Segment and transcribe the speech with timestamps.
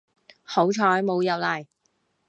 [0.41, 1.67] 好彩冇入嚟